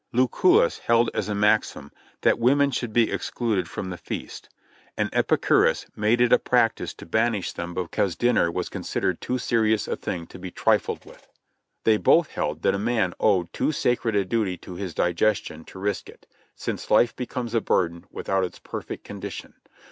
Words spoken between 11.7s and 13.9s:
They both held that a man owed too